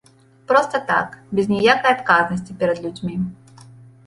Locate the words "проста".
0.51-0.79